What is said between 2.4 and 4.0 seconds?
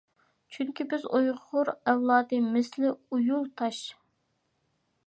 مىسلى ئۇيۇل تاش!